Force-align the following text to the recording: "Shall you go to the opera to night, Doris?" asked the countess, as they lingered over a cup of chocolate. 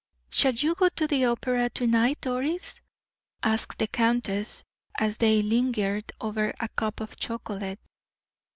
"Shall 0.31 0.53
you 0.53 0.73
go 0.73 0.89
to 0.89 1.05
the 1.05 1.25
opera 1.25 1.69
to 1.69 1.85
night, 1.85 2.21
Doris?" 2.21 2.81
asked 3.43 3.77
the 3.77 3.85
countess, 3.85 4.63
as 4.99 5.19
they 5.19 5.43
lingered 5.43 6.11
over 6.19 6.55
a 6.59 6.69
cup 6.69 7.01
of 7.01 7.15
chocolate. 7.19 7.79